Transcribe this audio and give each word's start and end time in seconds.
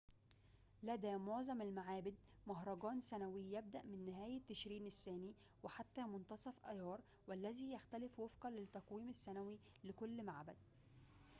لدى 0.83 1.15
مُعظم 1.17 1.61
المعابد 1.61 2.15
مهرجانٌ 2.47 2.99
سنويٌ 3.01 3.51
يبدأ 3.53 3.81
من 3.81 4.05
نهاية 4.05 4.41
تشرين 4.49 4.85
الثاني 4.85 5.33
وحتى 5.63 6.01
منتصف 6.01 6.65
أيار 6.65 7.01
والذي 7.27 7.71
يختلف 7.71 8.19
وفقاً 8.19 8.49
للتقويم 8.49 9.09
السنوي 9.09 9.59
لكل 9.83 10.23
معبد 10.23 10.55